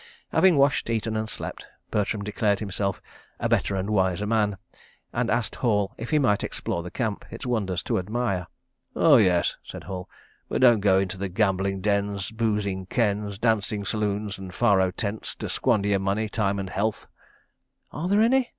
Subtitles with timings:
[0.31, 3.03] Having washed, eaten and slept, Bertram declared himself
[3.39, 4.57] "a better and wiser man,"
[5.13, 8.47] and asked Hall if he might explore the Camp, its wonders to admire.
[8.95, 10.09] "Oh, yes," said Hall,
[10.49, 15.47] "but don't go into the gambling dens, boozing kens, dancing saloons and faro tents, to
[15.47, 17.05] squander your money, time and health."
[17.91, 18.49] "Are there any?"